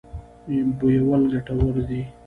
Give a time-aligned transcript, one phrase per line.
[0.79, 2.01] بویول ګټور دی.